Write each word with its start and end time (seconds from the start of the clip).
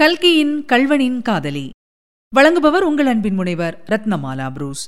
கல்கியின் 0.00 0.64
கல்வனின் 0.64 1.22
காதலி. 1.22 1.70
வழங்குபவர் 2.36 2.80
உங்கள் 2.80 3.06
அன்பின் 3.06 3.34
முனைவர் 3.34 3.82
ரத்னமாலா 3.86 4.52
புரூஸ். 4.52 4.86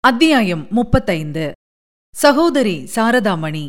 அத்தியாயம் 0.00 0.66
முப்பத்தைந்து. 0.70 1.52
சகோதரி 2.14 2.88
சாரதாமணி. 2.94 3.68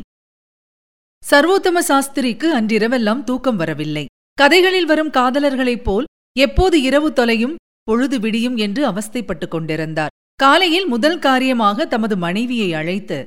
சர்வோத்தம 1.30 1.78
சாஸ்திரிக்கு 1.78 2.60
அன்றிரவெல்லாம் 2.60 3.24
தூக்கம் 3.24 3.56
வரவில்லை. 3.56 4.06
கதைகளில் 4.34 4.86
வரும் 4.86 5.10
காதலர்களைப் 5.10 5.82
போல் 5.82 6.04
எப்போது 6.38 6.82
இரவு 6.82 7.12
தொலையும் 7.12 7.56
பொழுது 7.82 8.20
விடியும் 8.20 8.56
என்று 8.56 8.88
அவஸ்தைப்பட்டுக் 8.88 9.48
கொண்டிருந்தார். 9.48 10.10
காலையில் 10.34 10.86
முதல் 10.86 11.18
காரியமாக 11.18 11.86
தமது 11.86 12.16
மனைவியை 12.16 12.74
அழைத்து 12.74 13.24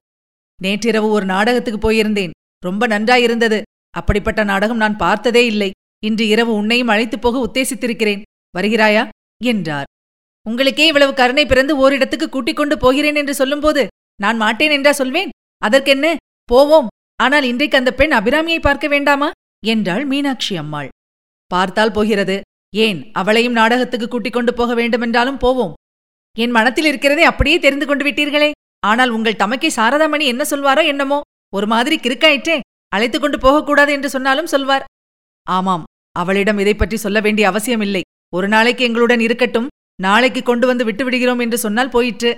நேற்றிரவு 0.61 1.07
ஒரு 1.07 1.25
நாடகத்துக்கு 1.25 1.91
போயிருந்தேன். 1.91 2.31
ரொம்ப 2.59 2.87
நன்றாயிருந்தது. 2.87 3.61
அப்படிப்பட்ட 3.89 4.43
நாடகம் 4.43 4.77
நான் 4.77 4.97
பார்த்ததே 4.97 5.45
இல்லை. 5.45 5.71
இன்று 6.03 6.27
இரவு 6.27 6.53
உன்னையும் 6.53 6.87
அழைத்துப் 6.87 7.21
போக 7.21 7.35
உத்தேசித்திருக்கிறேன். 7.47 8.21
வருகிறாயா? 8.57 9.09
என்றார். 9.43 9.85
உங்களுக்கே 10.49 10.85
இவ்வளவு 10.85 11.13
கருணை 11.13 11.45
பிறந்து 11.45 11.73
ஓரிடத்துக்கு 11.75 12.25
கூட்டிக் 12.29 12.55
கொண்டு 12.55 12.77
போகிறேன் 12.77 13.15
என்று 13.15 13.33
சொல்லும்போது 13.33 13.87
நான் 14.21 14.37
மாட்டேன் 14.37 14.71
என்றா 14.71 14.91
சொல்வேன்? 14.91 15.29
அதற்கென்ன? 15.57 16.15
போவோம். 16.43 16.87
ஆனால் 17.15 17.43
இன்றைக்கு 17.43 17.77
அந்த 17.77 17.93
பெண் 17.93 18.13
அபிராமியை 18.13 18.61
பார்க்க 18.61 18.87
வேண்டாமா? 18.87 19.31
என்றாள் 19.65 20.05
மீனாட்சி 20.05 20.57
அம்மாள். 20.57 20.89
பார்த்தால் 21.47 21.91
போகிறது. 21.91 22.41
ஏன்? 22.75 23.11
அவளையும் 23.13 23.53
நாடகத்துக்கு 23.53 24.07
கூட்டிக் 24.07 24.33
கொண்டு 24.33 24.53
போக 24.53 24.73
வேண்டுமென்றாலும் 24.73 25.37
போவோம். 25.37 25.73
என் 26.37 26.51
மனத்தில் 26.51 26.85
இருக்கிறதை 26.85 27.23
அப்படியே 27.23 27.59
தெரிந்து 27.59 27.85
கொண்டு 27.85 28.05
விட்டீர்களே. 28.05 28.51
ஆனால் 28.79 29.09
உங்கள் 29.09 29.35
தமக்கை 29.35 29.71
சாரதாமணி 29.75 30.23
என்ன 30.23 30.43
சொல்வாரோ 30.49 30.85
என்னமோ? 30.85 31.21
ஒரு 31.53 31.67
மாதிரி 31.67 31.95
கிறுக்காயிற்றே. 31.95 32.59
அழைத்துக் 32.87 33.21
கொண்டு 33.21 33.39
போகக்கூடாது 33.39 33.91
என்று 33.91 34.09
சொன்னாலும் 34.09 34.45
சொல்வார். 34.45 34.83
ஆமாம். 35.47 35.83
அவளிடம் 36.19 36.57
இதை 36.57 36.73
பற்றி 36.73 36.97
சொல்ல 36.97 37.19
வேண்டிய 37.19 37.47
அவசியமில்லை. 37.47 38.01
ஒரு 38.33 38.47
நாளைக்கு 38.47 38.83
எங்களுடன் 38.83 39.19
இருக்கட்டும். 39.19 39.67
நாளைக்கு 40.01 40.41
கொண்டு 40.43 40.67
வந்து 40.67 40.83
விட்டு 40.85 41.03
விடுகிறோம் 41.03 41.39
என்று 41.39 41.57
சொன்னால் 41.57 41.89
போயிற்று. 41.89 42.37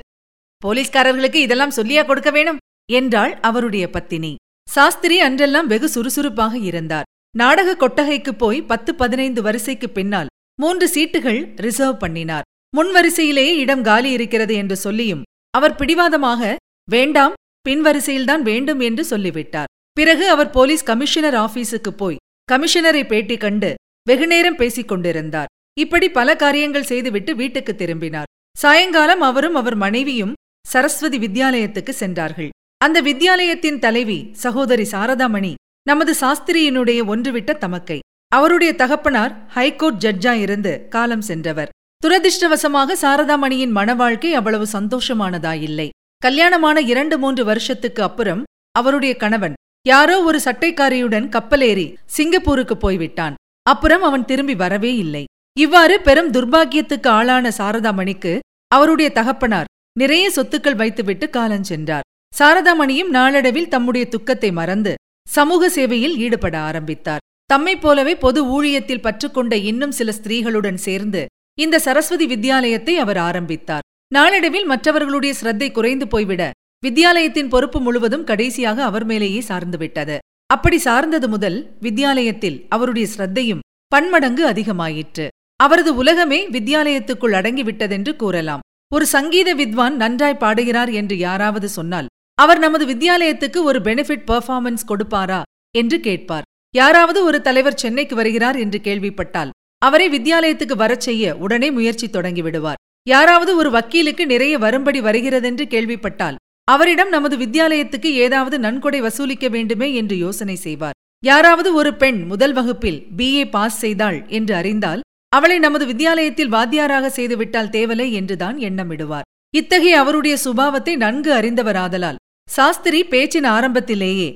போலீஸ்காரர்களுக்கு 0.61 1.35
இதெல்லாம் 1.35 1.75
சொல்லியா 1.75 2.05
கொடுக்க 2.05 2.31
வேணும்? 2.31 2.57
என்றாள் 2.91 3.33
அவருடைய 3.39 3.89
பத்தினி. 3.89 4.35
சாஸ்திரி 4.69 5.21
அன்றெல்லாம் 5.21 5.65
வெகு 5.65 5.89
சுறுசுறுப்பாக 5.89 6.57
இருந்தார். 6.57 7.03
நாடக 7.35 7.75
கொட்டகைக்கு 7.75 8.35
போய் 8.35 8.59
பத்து 8.61 8.95
பதினைந்து 8.95 9.41
வரிசைக்கு 9.41 9.89
பின்னால் 9.89 10.31
மூன்று 10.61 10.85
சீட்டுகள் 10.93 11.39
ரிசர்வ் 11.55 11.97
பண்ணினார். 11.97 12.45
முன்வரிசையிலேயே 12.77 13.53
இடம் 13.55 13.81
காலி 13.81 14.09
இருக்கிறது 14.11 14.53
என்று 14.53 14.75
சொல்லியும் 14.75 15.23
அவர் 15.51 15.75
பிடிவாதமாக 15.75 16.55
வேண்டாம் 16.89 17.33
பின்வரிசையில்தான் 17.69 18.41
வேண்டும் 18.41 18.79
என்று 18.79 19.05
சொல்லிவிட்டார். 19.05 19.71
பிறகு 19.97 20.29
அவர் 20.29 20.49
போலீஸ் 20.49 20.83
கமிஷனர் 20.83 21.33
ஆபீஸுக்கு 21.33 21.91
போய் 21.97 22.21
கமிஷனரை 22.51 23.07
பேட்டி 23.07 23.37
கண்டு 23.37 23.69
வெகுநேரம் 24.07 24.55
பேசிக் 24.55 24.87
கொண்டிருந்தார். 24.87 25.49
இப்படி 25.79 26.09
பல 26.09 26.35
காரியங்கள் 26.35 26.83
செய்துவிட்டு 26.83 27.35
வீட்டுக்கு 27.35 27.75
திரும்பினார். 27.75 28.29
சாயங்காலம் 28.57 29.21
அவரும் 29.21 29.55
அவர் 29.55 29.75
மனைவியும் 29.75 30.33
சரஸ்வதி 30.67 31.17
வித்யாலயத்துக்கு 31.17 31.89
சென்றார்கள். 31.89 32.49
அந்த 32.77 33.01
வித்யாலயத்தின் 33.01 33.79
தலைவி 33.79 34.29
சகோதரி 34.33 34.85
சாரதாமணி 34.91 35.53
நமது 35.83 36.13
சாஸ்திரியினுடைய 36.21 36.99
ஒன்றுவிட்ட 37.07 37.57
தமக்கை. 37.57 37.99
அவருடைய 38.27 38.75
தகப்பனார் 38.75 39.33
ஹைகோர்ட் 39.47 40.01
ஜட்ஜா 40.05 40.33
இருந்து 40.45 40.87
காலம் 40.89 41.21
சென்றவர். 41.21 41.73
துரதிர்ஷ்டவசமாக 42.03 42.95
சாரதாமணியின் 43.01 43.75
மணவாழ்க்கை 43.75 44.31
அவ்வளவு 44.31 44.67
சந்தோஷமானதாயில்லை. 44.73 45.89
கல்யாணமான 46.17 46.81
இரண்டு 46.81 47.17
மூன்று 47.17 47.45
வருஷத்துக்கு 47.45 48.03
அப்புறம் 48.03 48.43
அவருடைய 48.71 49.15
கணவன் 49.15 49.53
யாரோ 49.85 50.15
ஒரு 50.23 50.39
சட்டைக்காரியுடன் 50.43 51.25
கப்பலேறி 51.35 51.87
சிங்கப்பூருக்கு 52.05 52.75
போய்விட்டான். 52.77 53.35
அப்புறம் 53.65 54.01
அவன் 54.01 54.25
திரும்பி 54.25 54.55
வரவே 54.55 54.91
இல்லை. 54.95 55.23
இவ்வாறு 55.57 55.95
பெரும் 56.01 56.31
துர்பாக்கியத்துக்கு 56.31 57.07
ஆளான 57.07 57.51
சாரதாமணிக்கு 57.57 58.33
அவருடைய 58.71 59.09
தகப்பனார் 59.11 59.69
நிறைய 59.99 60.25
சொத்துக்கள் 60.35 60.75
வைத்துவிட்டு 60.75 61.25
காலஞ்சென்றார் 61.37 62.07
சாரதாமணியும் 62.33 63.11
நாளடைவில் 63.17 63.67
தம்முடைய 63.67 64.05
துக்கத்தை 64.07 64.51
மறந்து 64.51 64.93
சமூக 65.27 65.69
சேவையில் 65.69 66.15
ஈடுபட 66.17 66.55
ஆரம்பித்தார். 66.59 67.23
தம்மைப் 67.45 67.81
போலவே 67.81 68.13
பொது 68.15 68.39
ஊழியத்தில் 68.55 69.05
பற்றுக்கொண்ட 69.05 69.55
இன்னும் 69.69 69.91
சில 69.91 70.11
ஸ்திரீகளுடன் 70.11 70.79
சேர்ந்து 70.87 71.21
இந்த 71.57 71.79
சரஸ்வதி 71.79 72.25
வித்யாலயத்தை 72.27 72.93
அவர் 72.95 73.19
ஆரம்பித்தார். 73.29 73.85
நாளடைவில் 74.13 74.65
மற்றவர்களுடைய 74.65 75.33
சிரத்தை 75.33 75.69
குறைந்து 75.71 76.05
போய்விட 76.07 76.43
வித்யாலயத்தின் 76.85 77.51
பொறுப்பு 77.53 77.79
முழுவதும் 77.81 78.23
கடைசியாக 78.23 78.83
அவர் 78.83 79.05
மேலேயே 79.05 79.41
சார்ந்துவிட்டது 79.47 80.17
அப்படி 80.53 80.77
சார்ந்தது 80.77 81.27
முதல் 81.29 81.57
வித்யாலயத்தில் 81.81 82.57
அவருடைய 82.69 83.05
சிரத்தையும் 83.13 83.63
பன்மடங்கு 83.91 84.43
அதிகமாயிற்று. 84.49 85.25
அவரது 85.59 85.91
உலகமே 85.95 86.39
வித்யாலயத்துக்குள் 86.47 87.35
அடங்கிவிட்டதென்று 87.39 88.15
கூறலாம். 88.15 88.63
ஒரு 88.91 89.05
சங்கீத 89.05 89.49
வித்வான் 89.53 89.95
நன்றாய் 89.95 90.41
பாடுகிறார் 90.43 90.91
என்று 90.91 91.15
யாராவது 91.17 91.67
சொன்னால் 91.69 92.09
அவர் 92.37 92.59
நமது 92.59 92.85
வித்யாலயத்துக்கு 92.85 93.59
ஒரு 93.63 93.79
பெனிஃபிட் 93.79 94.25
பெர்ஃபார்மன்ஸ் 94.31 94.87
கொடுப்பாரா 94.87 95.41
என்று 95.75 95.99
கேட்பார். 95.99 96.47
யாராவது 96.73 97.19
ஒரு 97.23 97.37
தலைவர் 97.41 97.81
சென்னைக்கு 97.83 98.15
வருகிறார் 98.15 98.57
என்று 98.57 98.79
கேள்விப்பட்டால் 98.81 99.53
அவரை 99.81 100.07
வித்யாலயத்துக்கு 100.09 100.75
வரச் 100.75 101.05
செய்ய 101.07 101.35
உடனே 101.35 101.67
முயற்சி 101.71 102.07
தொடங்கிவிடுவார் 102.07 102.81
யாராவது 103.07 103.51
ஒரு 103.55 103.69
வக்கீலுக்கு 103.71 104.23
நிறைய 104.25 104.57
வரும்படி 104.57 104.99
வருகிறதென்று 105.01 105.65
கேள்விப்பட்டால் 105.67 106.37
அவரிடம் 106.67 107.09
நமது 107.09 107.35
வித்யாலயத்துக்கு 107.37 108.09
ஏதாவது 108.25 108.55
நன்கொடை 108.59 108.99
வசூலிக்க 109.01 109.45
வேண்டுமே 109.49 109.87
என்று 109.93 110.15
யோசனை 110.17 110.55
செய்வார். 110.55 110.95
யாராவது 111.23 111.69
ஒரு 111.73 111.91
பெண் 111.93 112.19
முதல் 112.27 112.53
வகுப்பில் 112.53 112.99
பிஏ 113.17 113.43
பாஸ் 113.49 113.77
செய்தாள் 113.83 114.17
என்று 114.37 114.53
அறிந்தால் 114.55 115.03
அவளை 115.31 115.57
நமது 115.59 115.85
வித்யாலயத்தில் 115.85 116.53
வாத்தியாராக 116.55 117.05
செய்துவிட்டால் 117.09 117.71
தேவலை 117.75 118.07
என்றுதான் 118.11 118.57
எண்ணமிடுவார். 118.57 119.27
இத்தகைய 119.53 119.99
அவருடைய 119.99 120.35
சுபாவத்தை 120.45 120.93
நன்கு 120.95 121.31
அறிந்தவராதலால் 121.33 122.19
சாஸ்திரி 122.49 122.99
பேச்சின் 123.03 123.47
ஆரம்பத்திலேயே 123.55 124.29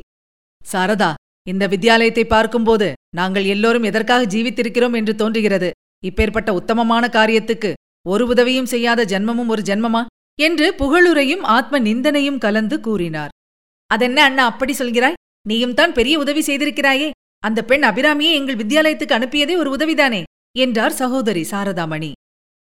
சாரதா 0.61 1.11
இந்த 1.47 1.65
வித்யாலயத்தை 1.67 2.23
பார்க்கும்போது 2.27 2.87
நாங்கள் 3.17 3.45
எல்லோரும் 3.53 3.87
எதற்காக 3.89 4.23
ஜீவித்திருக்கிறோம் 4.33 4.95
என்று 4.99 5.13
தோன்றுகிறது. 5.15 5.69
இப்பேற்பட்ட 6.03 6.49
உத்தமமான 6.59 7.03
காரியத்துக்கு 7.17 7.71
ஒரு 8.05 8.23
உதவியும் 8.27 8.71
செய்யாத 8.73 9.05
ஜன்மமும் 9.05 9.51
ஒரு 9.53 9.61
ஜென்மமா? 9.61 10.01
என்று 10.39 10.67
புகழுரையும் 10.77 11.41
ஆத்ம 11.41 11.79
நிந்தனையும் 11.79 12.37
கலந்து 12.37 12.79
கூறினார். 12.79 13.29
அதென்ன 13.87 14.23
அண்ணா 14.23 14.45
அப்படி 14.45 14.73
சொல்கிறாய்? 14.73 15.17
நீயும் 15.47 15.73
தான் 15.73 15.93
பெரிய 15.93 16.19
உதவி 16.19 16.41
செய்திருக்கிறாயே. 16.41 17.09
அந்த 17.39 17.63
பெண் 17.63 17.83
அபிராமியை 17.83 18.31
எங்கள் 18.31 18.55
வித்யாலயத்துக்கு 18.55 19.15
அனுப்பியதே 19.17 19.55
ஒரு 19.57 19.69
உதவிதானே? 19.75 20.23
என்றார் 20.57 20.91
சகோதரி 20.91 21.45
சாரதாமணி. 21.51 22.11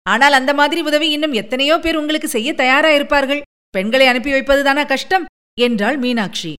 ஆனால் 0.05 0.33
அந்த 0.33 0.53
மாதிரி 0.53 0.81
உதவி 0.81 1.09
இன்னும் 1.09 1.33
எத்தனையோ 1.33 1.79
பேர் 1.79 1.95
உங்களுக்கு 1.95 2.27
செய்ய 2.27 2.53
தயாரா 2.53 2.89
இருப்பார்கள் 2.89 3.41
பெண்களை 3.69 4.07
அனுப்பி 4.07 4.31
வைப்பதுதானா 4.31 4.87
கஷ்டம்? 4.87 5.25
என்றாள் 5.59 5.97
மீனாட்சி. 5.97 6.53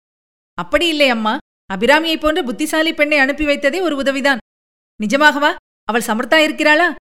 அப்படி 0.57 0.87
இல்லை 0.87 1.09
அம்மா. 1.09 1.37
அபிராமியைப் 1.73 2.19
போன்ற 2.19 2.43
புத்திசாலி 2.43 2.93
பெண்ணை 2.93 3.17
அனுப்பி 3.17 3.45
வைத்ததே 3.45 3.81
ஒரு 3.81 3.95
உதவிதான். 3.95 4.37
நிஜமாகவா? 4.99 5.51
அவள் 5.83 6.07
சமர்த்தா 6.07 6.35
இருக்கிறாளா? 6.35 6.95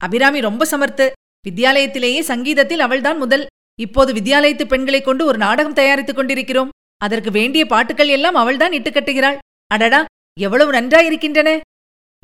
அபிராமி 0.00 0.40
ரொம்ப 0.40 0.64
சமர்த்து. 0.64 1.06
வித்யாலயத்திலேயே 1.50 2.20
சங்கீதத்தில் 2.20 2.80
அவள்தான் 2.80 3.18
முதல். 3.18 3.46
இப்போது 3.80 4.12
வித்யாலயத்து 4.12 4.64
பெண்களைக் 4.64 5.04
கொண்டு 5.04 5.26
ஒரு 5.26 5.38
நாடகம் 5.38 5.72
தயாரித்துக் 5.72 6.16
கொண்டிருக்கிறோம். 6.16 6.70
அதற்கு 6.96 7.30
வேண்டிய 7.30 7.66
பாட்டுக்கள் 7.66 8.08
எல்லாம் 8.08 8.34
அவள்தான் 8.34 8.72
இட்டுக்கட்டுகிறாள் 8.72 9.38
அடடா 9.66 10.04
எவ்வளவு 10.40 10.72
நன்றாயிருக்கின்றன. 10.72 11.60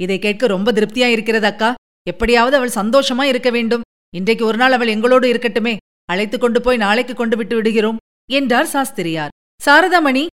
இதை 0.01 0.19
கேட்க 0.19 0.47
ரொம்ப 0.47 0.73
திருப்தியா 0.73 1.07
இருக்கிறது 1.07 1.47
அக்கா. 1.47 1.75
எப்படியாவது 2.09 2.57
அவள் 2.57 2.69
சந்தோஷமா 2.69 3.23
இருக்க 3.23 3.51
வேண்டும். 3.51 3.83
இன்றைக்கு 4.15 4.45
ஒரு 4.45 4.57
நாள் 4.57 4.73
அவள் 4.73 4.87
எங்களோடு 4.87 5.33
இருக்கட்டுமே. 5.33 5.77
அழைத்துக் 6.05 6.41
கொண்டு 6.41 6.61
போய் 6.61 6.77
நாளைக்கு 6.77 7.15
கொண்டு 7.15 7.37
விட்டு 7.37 7.57
விடுகிறோம் 7.57 7.97
என்றார் 8.31 8.67
சாஸ்திரியார். 8.67 9.31
சாரதாமணி 9.65 10.27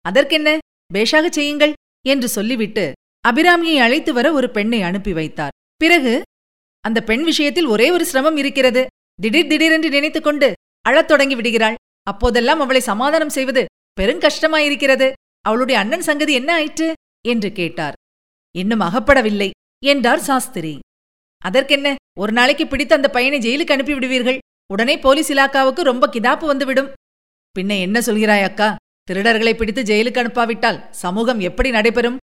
அதற்கென்ன? 0.00 0.58
பேஷாகச் 0.94 1.32
செய்யுங்கள் 1.32 1.72
என்று 2.06 2.28
சொல்லிவிட்டு 2.28 2.92
அபிராமியை 3.28 3.78
அழைத்து 3.78 4.12
வர 4.12 4.32
ஒரு 4.32 4.50
பெண்ணை 4.50 4.82
அனுப்பி 4.82 5.12
வைத்தார். 5.12 5.50
பிறகு 5.76 6.22
அந்த 6.88 7.00
பெண் 7.02 7.22
விஷயத்தில் 7.22 7.66
ஒரே 7.66 7.90
ஒரு 7.90 8.04
சிரமம் 8.06 8.36
இருக்கிறது. 8.36 8.86
திடீர் 9.22 9.46
திடீரென்று 9.46 9.88
நினைத்துக்கொண்டு 9.90 10.52
அழத் 10.80 11.08
தொடங்கி 11.08 11.34
விடுகிறாள். 11.34 11.74
அப்போதெல்லாம் 12.02 12.60
அவளை 12.60 12.80
சமாதானம் 12.80 13.28
செய்வது 13.28 13.66
பெருங்கஷ்டமாயிருக்கிறது 14.00 15.12
அவளுடைய 15.40 15.80
அண்ணன் 15.80 16.02
சங்கதி 16.02 16.32
என்ன 16.32 16.52
ஆயிற்று? 16.52 16.92
என்று 17.28 17.52
கேட்டார். 17.52 17.94
இன்னும் 18.56 18.80
அகப்படவில்லை 18.80 19.50
என்றார் 19.84 20.18
சாஸ்திரி. 20.18 20.78
அதற்கென்ன? 21.44 21.94
ஒரு 22.18 22.32
நாளைக்கு 22.32 22.66
பிடித்து 22.66 22.94
அந்த 22.94 23.10
பையனை 23.10 23.38
ஜெயிலுக்கு 23.38 23.72
அனுப்பி 23.72 23.94
விடுவீர்கள். 23.94 24.38
உடனே 24.72 24.98
போலீஸ் 24.98 25.32
இலாக்காவுக்கு 25.32 25.80
ரொம்ப 25.90 26.06
கிதாப்பு 26.06 26.46
வந்துவிடும். 26.46 26.90
பின்ன 27.58 27.80
என்ன 27.80 27.98
சொல்கிறாய் 28.00 28.42
அக்கா? 28.42 28.76
திருடர்களை 29.10 29.54
பிடித்து 29.54 29.82
ஜெயிலுக்கு 29.82 30.22
அனுப்பாவிட்டால் 30.22 30.90
சமூகம் 30.90 31.40
எப்படி 31.40 31.70
நடைபெறும்? 31.70 32.18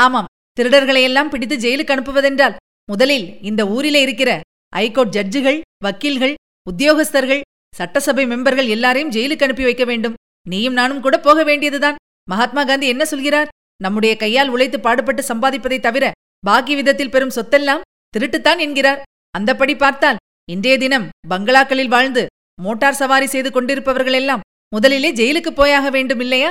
ஆமாம் 0.00 0.30
திருடர்களையெல்லாம் 0.60 1.28
பிடித்து 1.28 1.56
ஜெயிலுக்கு 1.56 1.92
அனுப்புவதென்றால் 1.96 2.56
முதலில் 2.90 3.26
இந்த 3.40 3.62
ஊரிலே 3.74 4.00
இருக்கிற 4.06 4.30
ஐகோர்ட் 4.76 5.14
ஜட்ஜுகள் 5.16 5.58
வக்கீல்கள் 5.84 6.34
உத்தியோகஸ்தர்கள் 6.70 7.42
சட்டசபை 7.74 8.24
மெம்பர்கள் 8.26 8.68
எல்லாரையும் 8.74 9.12
ஜெயிலுக்கு 9.14 9.44
அனுப்பி 9.46 9.64
வைக்க 9.68 9.84
வேண்டும். 9.84 10.14
நீயும் 10.46 10.76
நானும் 10.80 11.02
கூட 11.04 11.16
போக 11.26 11.40
வேண்டியதுதான். 11.44 11.98
மகாத்மா 12.30 12.62
காந்தி 12.64 12.86
என்ன 12.86 13.04
சொல்கிறார்? 13.04 13.50
நம்முடைய 13.84 14.12
கையால் 14.16 14.48
உழைத்து 14.48 14.78
பாடுபட்டு 14.80 15.22
சம்பாதிப்பதை 15.30 15.78
தவிர 15.80 16.04
பாக்கி 16.44 16.74
விதத்தில் 16.74 17.12
பெறும் 17.14 17.34
சொத்தெல்லாம் 17.36 17.84
திருட்டுத்தான் 18.14 18.60
என்கிறார். 18.66 19.02
அந்தப்படி 19.38 19.74
பார்த்தால் 19.76 20.20
இன்றைய 20.52 20.76
தினம் 20.78 21.06
பங்களாக்களில் 21.30 21.92
வாழ்ந்து 21.94 22.22
மோட்டார் 22.62 23.00
சவாரி 23.00 23.26
செய்து 23.26 23.50
கொண்டிருப்பவர்கள் 23.50 24.16
எல்லாம் 24.20 24.44
முதலிலே 24.74 25.10
ஜெயிலுக்கு 25.12 25.50
போயாக 25.50 25.86
வேண்டும் 25.96 26.22
இல்லையா? 26.24 26.50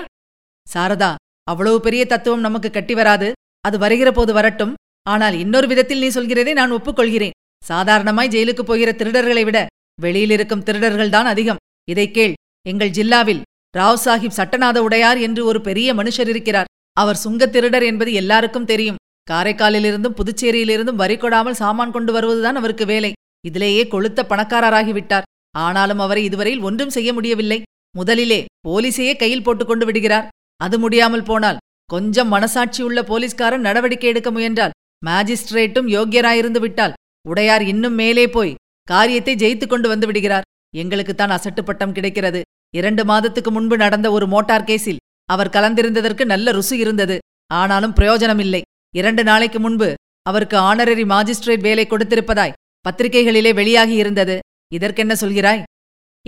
சாரதா 0.68 1.12
அவ்வளவு 1.52 1.78
பெரிய 1.86 2.04
தத்துவம் 2.06 2.46
நமக்கு 2.48 2.70
கட்டி 2.72 2.94
வராது. 2.94 3.28
அது 3.62 3.78
வருகிற 3.84 4.10
போது 4.12 4.32
வரட்டும். 4.34 4.74
ஆனால் 5.10 5.38
இன்னொரு 5.38 5.68
விதத்தில் 5.68 6.00
நீ 6.00 6.08
சொல்கிறதை 6.08 6.52
நான் 6.52 6.72
ஒப்புக்கொள்கிறேன். 6.72 7.30
சாதாரணமாய் 7.64 8.28
ஜெயிலுக்கு 8.28 8.62
போகிற 8.62 8.92
திருடர்களை 8.92 9.44
விட 9.44 9.66
வெளியில் 10.02 10.30
இருக்கும் 10.30 10.64
திருடர்கள்தான் 10.64 11.30
அதிகம். 11.34 11.58
இதை 11.90 12.12
கேள். 12.12 12.34
எங்கள் 12.68 12.90
ஜில்லாவில் 12.90 13.42
ராவ் 13.78 13.98
சாஹிப் 14.06 14.38
சட்டநாத 14.38 14.78
உடையார் 14.78 15.18
என்று 15.18 15.46
ஒரு 15.46 15.62
பெரிய 15.62 15.94
மனுஷர் 15.94 16.28
இருக்கிறார். 16.28 16.66
அவர் 16.94 17.20
சுங்கத் 17.24 17.50
திருடர் 17.50 17.84
என்பது 17.84 18.14
எல்லாருக்கும் 18.14 18.66
தெரியும். 18.66 18.96
காரைக்காலிலிருந்தும் 19.32 20.18
புதுச்சேரியிலிருந்தும் 20.20 20.96
வரி 20.96 21.16
கொடாமல் 21.16 21.60
சாமான் 21.62 21.92
கொண்டு 21.92 22.14
வருவதுதான் 22.14 22.56
அவருக்கு 22.56 22.86
வேலை. 22.86 23.12
இதிலேயே 23.48 23.84
கொளுத்த 23.84 24.24
பணக்காரராகிவிட்டார். 24.24 25.22
ஆனாலும் 25.58 26.00
அவரை 26.00 26.24
இதுவரையில் 26.24 26.62
ஒன்றும் 26.62 26.90
செய்ய 26.90 27.14
முடியவில்லை. 27.14 27.62
முதலிலே 27.98 28.46
போலீசையே 28.68 29.18
கையில் 29.18 29.44
போட்டுக் 29.44 29.68
கொண்டு 29.68 29.86
விடுகிறார். 29.86 30.28
அது 30.58 30.80
முடியாமல் 30.80 31.24
போனால் 31.24 31.58
கொஞ்சம் 31.86 32.28
மனசாட்சி 32.28 32.84
உள்ள 32.84 33.04
போலீஸ்காரன் 33.04 33.62
நடவடிக்கை 33.62 34.10
எடுக்க 34.10 34.32
முயன்றால் 34.32 34.72
மாஜிஸ்ட்ரேட்டும் 35.06 35.88
யோக்கியராயிருந்து 35.88 36.60
விட்டால் 36.60 36.94
உடையார் 37.28 37.64
இன்னும் 37.64 37.94
மேலே 37.94 38.30
போய் 38.30 38.58
காரியத்தை 38.84 39.36
ஜெயித்துக் 39.36 39.68
கொண்டு 39.68 39.88
வந்து 39.88 40.06
விடுகிறார். 40.06 40.48
எங்களுக்குத்தான் 40.78 41.34
அசட்டு 41.36 41.62
பட்டம் 41.62 41.92
கிடைக்கிறது. 41.92 42.42
இரண்டு 42.76 43.06
மாதத்துக்கு 43.06 43.52
முன்பு 43.52 43.78
நடந்த 43.78 44.12
ஒரு 44.12 44.28
மோட்டார் 44.28 44.64
கேஸில் 44.64 45.02
அவர் 45.26 45.50
கலந்திருந்ததற்கு 45.50 46.26
நல்ல 46.26 46.52
ருசி 46.52 46.78
இருந்தது. 46.78 47.18
ஆனாலும் 47.54 47.94
பிரயோஜனமில்லை. 47.94 48.62
இரண்டு 48.96 49.24
நாளைக்கு 49.24 49.60
முன்பு 49.60 49.94
அவருக்கு 50.22 50.58
ஆனரரி 50.58 51.06
மாஜிஸ்ட்ரேட் 51.14 51.60
வேலை 51.60 51.86
கொடுத்திருப்பதாய் 51.88 52.56
பத்திரிகைகளிலே 52.86 53.54
வெளியாகி 53.54 53.96
இருந்தது. 53.96 54.40
இதற்கென்ன 54.74 55.14
சொல்கிறாய்? 55.22 55.64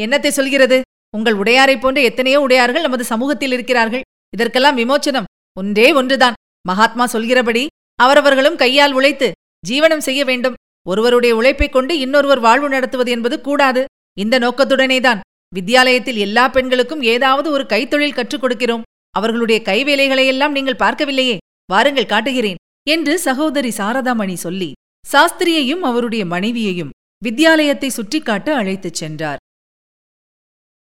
என்னத்தை 0.02 0.28
சொல்கிறது? 0.28 0.82
உங்கள் 1.18 1.34
உடையாரைப் 1.34 1.82
போன்ற 1.82 2.02
எத்தனையோ 2.02 2.40
உடையார்கள் 2.42 2.82
நமது 2.82 3.04
சமூகத்தில் 3.04 3.52
இருக்கிறார்கள். 3.52 4.02
இதற்கெல்லாம் 4.34 4.78
விமோச்சனம் 4.78 5.30
ஒன்றே 5.54 5.94
ஒன்றுதான். 5.94 6.38
மகாத்மா 6.68 7.06
சொல்கிறபடி 7.06 7.64
அவரவர்களும் 7.98 8.56
கையால் 8.56 8.92
உழைத்து 8.92 9.32
ஜீவனம் 9.70 9.98
செய்ய 9.98 10.26
வேண்டும். 10.26 10.54
ஒருவருடைய 10.88 11.36
உழைப்பைக் 11.36 11.72
கொண்டு 11.72 12.00
இன்னொருவர் 12.00 12.40
வாழ்வு 12.40 12.70
நடத்துவது 12.70 13.12
என்பது 13.12 13.42
கூடாது. 13.42 13.86
இந்த 14.18 14.40
நோக்கத்துடனேதான் 14.40 15.20
வித்யாலயத்தில் 15.56 16.18
எல்லா 16.18 16.48
பெண்களுக்கும் 16.48 17.02
ஏதாவது 17.02 17.52
ஒரு 17.52 17.64
கைத்தொழில் 17.64 18.14
கற்றுக் 18.14 18.44
கொடுக்கிறோம். 18.44 18.82
அவர்களுடைய 19.10 19.62
கைவேலைகளையெல்லாம் 19.66 20.52
நீங்கள் 20.52 20.76
பார்க்கவில்லையே. 20.76 21.38
வாருங்கள் 21.66 22.06
காட்டுகிறேன் 22.06 22.56
என்று 22.90 23.20
சகோதரி 23.20 23.70
சாரதாமணி 23.70 24.34
சொல்லி 24.34 24.72
சாஸ்திரியையும் 25.14 25.80
அவருடைய 25.80 26.26
மனைவியையும் 26.26 26.90
வித்யாலயத்தை 27.26 27.88
சுற்றிக்காட்ட 27.88 28.50
அழைத்துச் 28.50 28.94
சென்றார். 28.94 29.38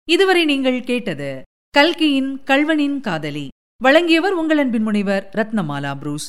இதுவரை 0.09 0.45
நீங்கள் 0.45 0.85
கேட்டது 0.85 1.43
கல்கியின் 1.71 2.43
கல்வனின் 2.45 3.01
காதலி. 3.01 3.49
வழங்கியவர் 3.83 4.33
உங்கள் 4.33 4.59
அன்பின் 4.59 4.83
முனைவர் 4.83 5.31
ரத்னமாலா 5.33 5.95
புரூஸ். 5.99 6.29